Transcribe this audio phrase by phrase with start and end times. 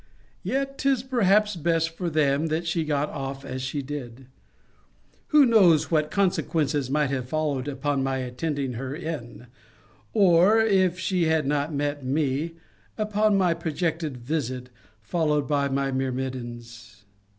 [0.41, 4.25] Yet 'tis perhaps best for them, that she got off as she did.
[5.27, 9.45] Who knows what consequences might have followed upon my attending her in;
[10.11, 12.55] or (if she had not met me)
[12.97, 14.71] upon my projected visit,
[15.03, 17.03] followed by my myrmidons?